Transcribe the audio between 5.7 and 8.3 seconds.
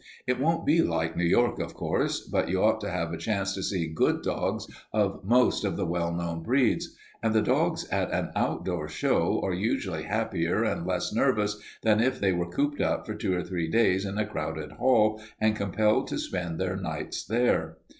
the well known breeds. And the dogs at